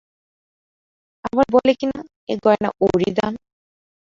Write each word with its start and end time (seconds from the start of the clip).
আবার 1.25 1.45
বলে 1.55 1.73
কিনা, 1.79 1.99
এ 2.29 2.35
গয়না 2.45 2.69
ওরই 2.85 3.11
দান! 3.17 3.33